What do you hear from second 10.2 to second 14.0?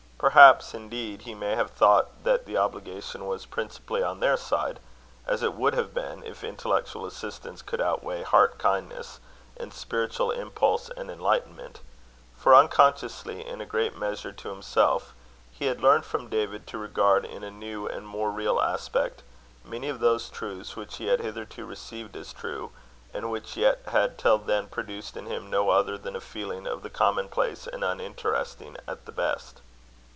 impulse and enlightenment; for, unconsciously in a great